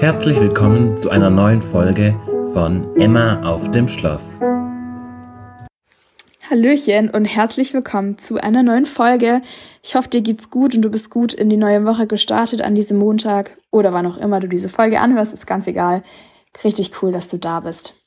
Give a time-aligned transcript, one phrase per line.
[0.00, 2.18] Herzlich willkommen zu einer neuen Folge
[2.54, 4.40] von Emma auf dem Schloss.
[6.48, 9.42] Hallöchen und herzlich willkommen zu einer neuen Folge.
[9.82, 12.74] Ich hoffe, dir geht's gut und du bist gut in die neue Woche gestartet an
[12.74, 16.02] diesem Montag oder wann auch immer du diese Folge anhörst, ist ganz egal.
[16.64, 18.02] Richtig cool, dass du da bist.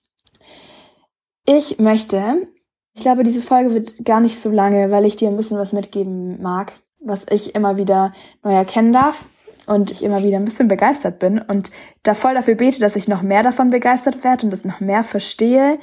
[1.45, 2.47] Ich möchte,
[2.95, 5.73] ich glaube, diese Folge wird gar nicht so lange, weil ich dir ein bisschen was
[5.73, 6.73] mitgeben mag,
[7.05, 9.27] was ich immer wieder neu erkennen darf
[9.65, 11.71] und ich immer wieder ein bisschen begeistert bin und
[12.03, 15.03] da voll dafür bete, dass ich noch mehr davon begeistert werde und das noch mehr
[15.03, 15.79] verstehe,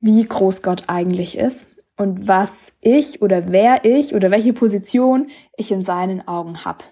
[0.00, 5.70] wie groß Gott eigentlich ist und was ich oder wer ich oder welche Position ich
[5.70, 6.84] in seinen Augen habe.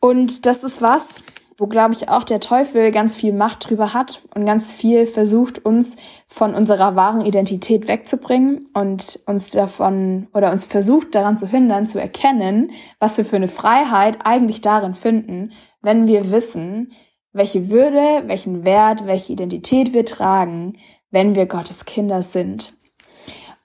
[0.00, 1.22] Und das ist was,
[1.58, 5.64] wo, glaube ich, auch der Teufel ganz viel Macht drüber hat und ganz viel versucht,
[5.64, 5.96] uns
[6.28, 12.00] von unserer wahren Identität wegzubringen und uns davon oder uns versucht daran zu hindern, zu
[12.00, 15.50] erkennen, was wir für eine Freiheit eigentlich darin finden,
[15.82, 16.92] wenn wir wissen,
[17.32, 20.78] welche Würde, welchen Wert, welche Identität wir tragen,
[21.10, 22.74] wenn wir Gottes Kinder sind.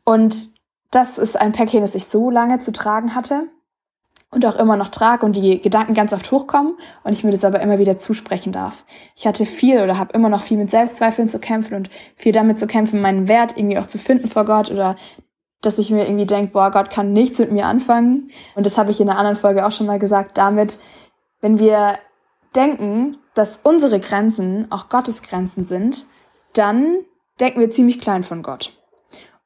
[0.04, 0.50] Und
[0.90, 3.48] das ist ein Päckchen, das ich so lange zu tragen hatte
[4.34, 7.46] und auch immer noch trage und die Gedanken ganz oft hochkommen und ich mir das
[7.46, 8.84] aber immer wieder zusprechen darf.
[9.16, 12.60] Ich hatte viel oder habe immer noch viel mit Selbstzweifeln zu kämpfen und viel damit
[12.60, 14.96] zu kämpfen, meinen Wert irgendwie auch zu finden vor Gott oder
[15.62, 18.30] dass ich mir irgendwie denke, boah, Gott kann nichts mit mir anfangen.
[18.56, 20.78] Und das habe ich in einer anderen Folge auch schon mal gesagt, damit,
[21.40, 21.98] wenn wir
[22.56, 26.06] denken, dass unsere Grenzen auch Gottes Grenzen sind,
[26.54, 26.98] dann
[27.40, 28.74] denken wir ziemlich klein von Gott.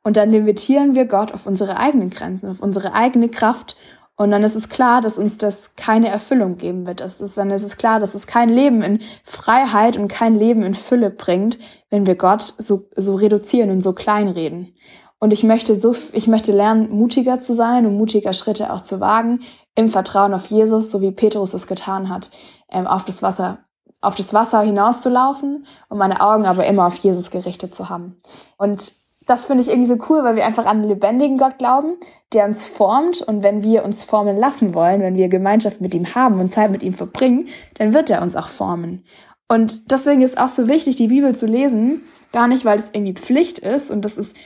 [0.04, 3.78] Und dann limitieren wir Gott auf unsere eigenen Grenzen, auf unsere eigene Kraft
[4.18, 7.02] und dann ist es klar, dass uns das keine Erfüllung geben wird.
[7.02, 10.64] Das ist, dann ist es klar, dass es kein Leben in Freiheit und kein Leben
[10.64, 11.60] in Fülle bringt,
[11.92, 14.74] wenn wir Gott so, so reduzieren und so klein reden.
[15.20, 19.00] Und ich möchte so, ich möchte lernen, mutiger zu sein und mutiger Schritte auch zu
[19.00, 19.42] wagen,
[19.76, 22.32] im Vertrauen auf Jesus, so wie Petrus es getan hat,
[22.70, 23.60] ähm, auf das Wasser,
[24.02, 28.20] auf das Wasser hinauszulaufen und meine Augen aber immer auf Jesus gerichtet zu haben.
[28.58, 28.94] Und
[29.28, 31.98] das finde ich irgendwie so cool, weil wir einfach an einen lebendigen Gott glauben,
[32.34, 33.22] der uns formt.
[33.22, 36.72] Und wenn wir uns formen lassen wollen, wenn wir Gemeinschaft mit ihm haben und Zeit
[36.72, 39.04] mit ihm verbringen, dann wird er uns auch formen.
[39.50, 42.04] Und deswegen ist auch so wichtig, die Bibel zu lesen.
[42.32, 43.92] Gar nicht, weil es irgendwie Pflicht ist.
[43.92, 44.38] Und das ist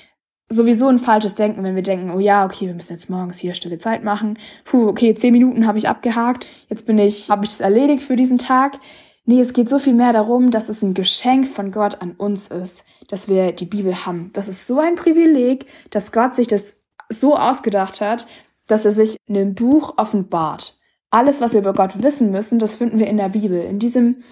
[0.50, 3.53] sowieso ein falsches Denken, wenn wir denken, oh ja, okay, wir müssen jetzt morgens hier
[3.53, 4.38] stille Zeit machen.
[4.66, 6.48] Puh, okay, zehn Minuten habe ich abgehakt.
[6.69, 8.80] Jetzt bin ich, habe ich das erledigt für diesen Tag.
[9.26, 12.48] Nee, es geht so viel mehr darum, dass es ein Geschenk von Gott an uns
[12.48, 14.32] ist, dass wir die Bibel haben.
[14.34, 16.78] Das ist so ein Privileg, dass Gott sich das
[17.08, 18.26] so ausgedacht hat,
[18.68, 20.80] dass er sich in einem Buch offenbart.
[21.12, 23.62] Alles, was wir über Gott wissen müssen, das finden wir in der Bibel.
[23.62, 24.24] In diesem,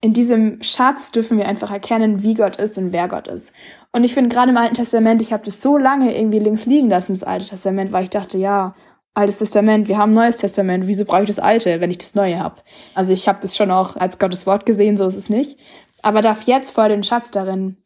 [0.00, 3.52] in diesem Schatz dürfen wir einfach erkennen, wie Gott ist und wer Gott ist.
[3.92, 6.90] Und ich finde gerade im Alten Testament, ich habe das so lange irgendwie links liegen
[6.90, 8.74] lassen, das Alte Testament, weil ich dachte, ja,
[9.16, 12.38] Altes Testament, wir haben Neues Testament, wieso brauche ich das Alte, wenn ich das Neue
[12.38, 12.56] habe?
[12.94, 15.58] Also ich habe das schon auch als Gottes Wort gesehen, so ist es nicht.
[16.02, 17.78] Aber darf jetzt voll den Schatz darin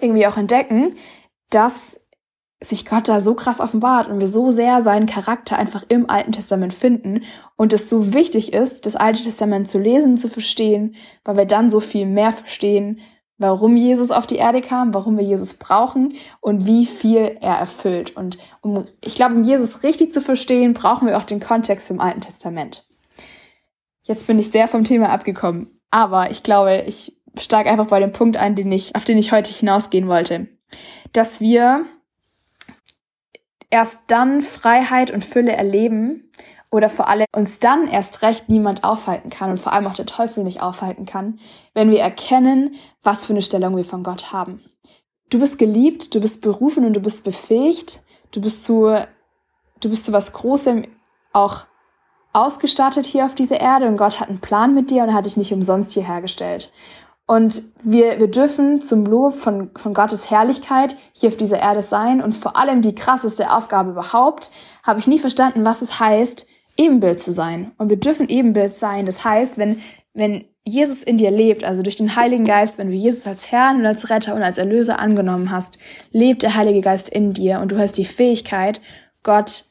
[0.00, 0.94] irgendwie auch entdecken,
[1.50, 2.00] dass
[2.62, 6.32] sich Gott da so krass offenbart und wir so sehr seinen Charakter einfach im Alten
[6.32, 7.24] Testament finden
[7.56, 10.94] und es so wichtig ist, das Alte Testament zu lesen, zu verstehen,
[11.24, 13.00] weil wir dann so viel mehr verstehen,
[13.42, 18.16] warum Jesus auf die Erde kam, warum wir Jesus brauchen und wie viel er erfüllt.
[18.16, 22.00] Und um, ich glaube, um Jesus richtig zu verstehen, brauchen wir auch den Kontext vom
[22.00, 22.86] Alten Testament.
[24.04, 28.12] Jetzt bin ich sehr vom Thema abgekommen, aber ich glaube, ich steige einfach bei dem
[28.12, 30.48] Punkt ein, den ich, auf den ich heute hinausgehen wollte.
[31.12, 31.84] Dass wir
[33.70, 36.30] erst dann Freiheit und Fülle erleben
[36.72, 40.06] oder vor allem uns dann erst recht niemand aufhalten kann und vor allem auch der
[40.06, 41.38] Teufel nicht aufhalten kann,
[41.74, 44.64] wenn wir erkennen, was für eine Stellung wir von Gott haben.
[45.28, 48.00] Du bist geliebt, du bist berufen und du bist befähigt,
[48.32, 48.96] du bist zu,
[49.80, 50.86] du bist zu was Großem
[51.34, 51.66] auch
[52.32, 55.36] ausgestattet hier auf dieser Erde und Gott hat einen Plan mit dir und hat dich
[55.36, 56.72] nicht umsonst hierher gestellt.
[57.26, 62.22] Und wir, wir dürfen zum Lob von, von Gottes Herrlichkeit hier auf dieser Erde sein
[62.22, 64.50] und vor allem die krasseste Aufgabe überhaupt,
[64.82, 66.46] habe ich nie verstanden, was es heißt,
[66.76, 67.72] Ebenbild zu sein.
[67.78, 69.06] Und wir dürfen Ebenbild sein.
[69.06, 69.80] Das heißt, wenn,
[70.14, 73.80] wenn Jesus in dir lebt, also durch den Heiligen Geist, wenn du Jesus als Herrn
[73.80, 75.78] und als Retter und als Erlöser angenommen hast,
[76.12, 78.80] lebt der Heilige Geist in dir und du hast die Fähigkeit,
[79.22, 79.64] Gott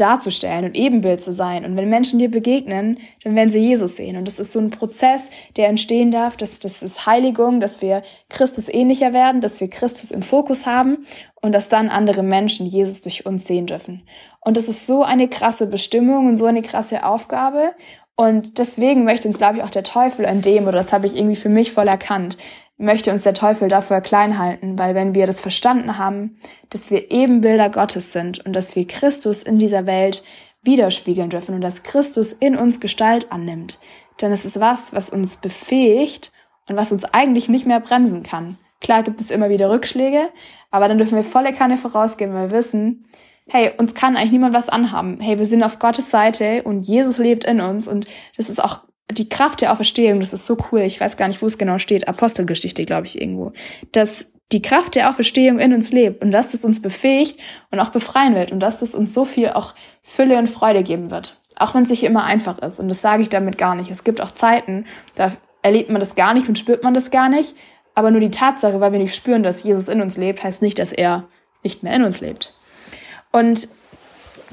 [0.00, 1.64] darzustellen und Ebenbild zu sein.
[1.64, 4.16] Und wenn Menschen dir begegnen, dann werden sie Jesus sehen.
[4.16, 6.36] Und das ist so ein Prozess, der entstehen darf.
[6.36, 11.06] Das, das ist Heiligung, dass wir Christus ähnlicher werden, dass wir Christus im Fokus haben
[11.40, 14.02] und dass dann andere Menschen Jesus durch uns sehen dürfen.
[14.40, 17.74] Und das ist so eine krasse Bestimmung und so eine krasse Aufgabe.
[18.16, 21.16] Und deswegen möchte uns, glaube ich, auch der Teufel an dem, oder das habe ich
[21.16, 22.36] irgendwie für mich voll erkannt,
[22.80, 26.38] möchte uns der Teufel dafür klein halten, weil wenn wir das verstanden haben,
[26.70, 30.24] dass wir Ebenbilder Gottes sind und dass wir Christus in dieser Welt
[30.62, 33.78] widerspiegeln dürfen und dass Christus in uns Gestalt annimmt,
[34.18, 36.32] dann ist es was, was uns befähigt
[36.68, 38.58] und was uns eigentlich nicht mehr bremsen kann.
[38.80, 40.30] Klar gibt es immer wieder Rückschläge,
[40.70, 43.04] aber dann dürfen wir volle Kanne vorausgehen, weil wir wissen,
[43.46, 45.20] hey, uns kann eigentlich niemand was anhaben.
[45.20, 48.06] Hey, wir sind auf Gottes Seite und Jesus lebt in uns und
[48.36, 48.80] das ist auch
[49.12, 50.80] die Kraft der Auferstehung, das ist so cool.
[50.80, 52.08] Ich weiß gar nicht, wo es genau steht.
[52.08, 53.52] Apostelgeschichte, glaube ich, irgendwo.
[53.92, 57.38] Dass die Kraft der Auferstehung in uns lebt und dass das uns befähigt
[57.70, 61.10] und auch befreien wird und dass das uns so viel auch Fülle und Freude geben
[61.10, 61.36] wird.
[61.56, 62.80] Auch wenn es nicht immer einfach ist.
[62.80, 63.90] Und das sage ich damit gar nicht.
[63.90, 67.28] Es gibt auch Zeiten, da erlebt man das gar nicht und spürt man das gar
[67.28, 67.54] nicht.
[67.94, 70.78] Aber nur die Tatsache, weil wir nicht spüren, dass Jesus in uns lebt, heißt nicht,
[70.78, 71.22] dass er
[71.62, 72.54] nicht mehr in uns lebt.
[73.30, 73.68] Und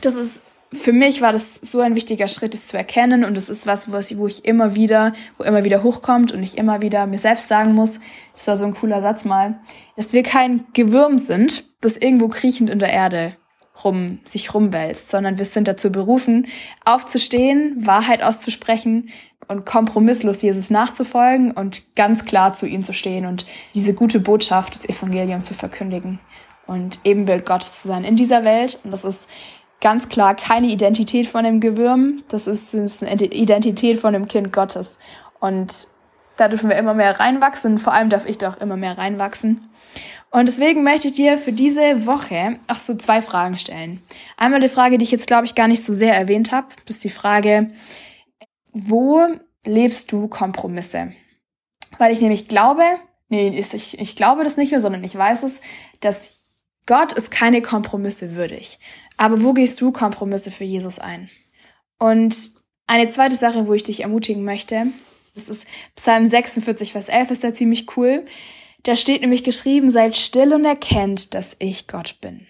[0.02, 0.42] das ist
[0.74, 3.24] für mich war das so ein wichtiger Schritt, es zu erkennen.
[3.24, 6.58] Und das ist was, was wo ich immer wieder, wo immer wieder hochkommt und ich
[6.58, 8.00] immer wieder mir selbst sagen muss,
[8.36, 9.60] das war so ein cooler Satz mal,
[9.96, 13.36] dass wir kein Gewürm sind, das irgendwo kriechend in der Erde
[13.84, 16.48] rum, sich rumwälzt, sondern wir sind dazu berufen,
[16.84, 19.10] aufzustehen, Wahrheit auszusprechen
[19.48, 24.76] und kompromisslos Jesus nachzufolgen und ganz klar zu ihm zu stehen und diese gute Botschaft
[24.76, 26.20] des Evangeliums zu verkündigen
[26.66, 28.80] und Ebenbild Gottes zu sein in dieser Welt.
[28.84, 29.30] Und das ist
[29.82, 34.52] ganz klar keine Identität von dem Gewürm, das ist, ist eine Identität von dem Kind
[34.52, 34.98] Gottes.
[35.40, 35.88] Und
[36.38, 39.70] da dürfen wir immer mehr reinwachsen, vor allem darf ich doch immer mehr reinwachsen.
[40.30, 44.02] Und deswegen möchte ich dir für diese Woche auch so zwei Fragen stellen.
[44.36, 47.04] Einmal die Frage, die ich jetzt, glaube ich, gar nicht so sehr erwähnt habe, ist
[47.04, 47.70] die Frage,
[48.74, 49.26] wo
[49.66, 51.14] lebst du Kompromisse?
[51.98, 52.84] Weil ich nämlich glaube,
[53.30, 55.62] nee, ich, ich glaube das nicht nur, sondern ich weiß es,
[56.02, 56.37] dass
[56.88, 58.80] Gott ist keine Kompromisse würdig.
[59.18, 61.30] Aber wo gehst du Kompromisse für Jesus ein?
[62.00, 62.36] Und
[62.88, 64.88] eine zweite Sache, wo ich dich ermutigen möchte,
[65.36, 68.26] das ist Psalm 46, Vers 11, ist da ziemlich cool.
[68.84, 72.48] Da steht nämlich geschrieben, seid still und erkennt, dass ich Gott bin.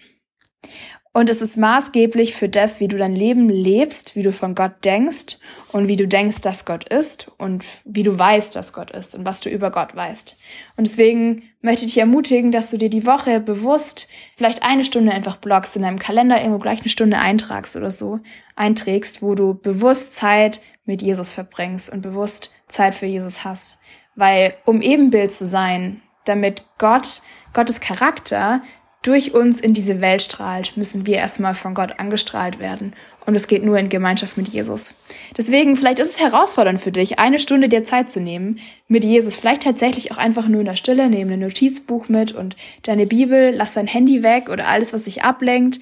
[1.18, 4.84] Und es ist maßgeblich für das, wie du dein Leben lebst, wie du von Gott
[4.84, 5.38] denkst
[5.72, 9.26] und wie du denkst, dass Gott ist und wie du weißt, dass Gott ist und
[9.26, 10.36] was du über Gott weißt.
[10.76, 14.06] Und deswegen möchte ich dich ermutigen, dass du dir die Woche bewusst
[14.36, 18.20] vielleicht eine Stunde einfach blockst, in deinem Kalender irgendwo gleich eine Stunde eintragst oder so,
[18.54, 23.80] einträgst, wo du bewusst Zeit mit Jesus verbringst und bewusst Zeit für Jesus hast.
[24.14, 27.22] Weil um Ebenbild zu sein, damit Gott,
[27.54, 28.62] Gottes Charakter
[29.08, 32.92] durch uns in diese Welt strahlt, müssen wir erstmal von Gott angestrahlt werden.
[33.24, 34.96] Und es geht nur in Gemeinschaft mit Jesus.
[35.36, 39.34] Deswegen, vielleicht ist es herausfordernd für dich, eine Stunde dir Zeit zu nehmen mit Jesus.
[39.34, 43.50] Vielleicht tatsächlich auch einfach nur in der Stille, nehmen ein Notizbuch mit und deine Bibel,
[43.54, 45.80] lass dein Handy weg oder alles, was dich ablenkt.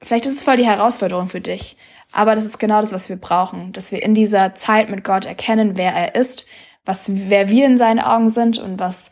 [0.00, 1.76] Vielleicht ist es voll die Herausforderung für dich.
[2.12, 5.26] Aber das ist genau das, was wir brauchen, dass wir in dieser Zeit mit Gott
[5.26, 6.46] erkennen, wer er ist,
[6.84, 9.10] was, wer wir in seinen Augen sind und was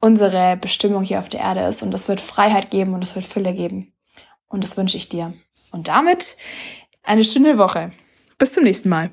[0.00, 1.82] unsere Bestimmung hier auf der Erde ist.
[1.82, 3.92] Und es wird Freiheit geben und es wird Fülle geben.
[4.48, 5.34] Und das wünsche ich dir.
[5.70, 6.36] Und damit
[7.02, 7.92] eine schöne Woche.
[8.38, 9.10] Bis zum nächsten Mal.